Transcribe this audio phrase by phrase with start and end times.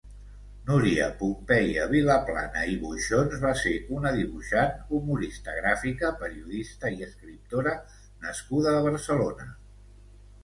[0.67, 7.75] Núria Pompeia Vilaplana i Boixons va ser una dibuixant, humorista gràfica, periodista i escriptora
[8.27, 9.47] nascuda a Barcelona.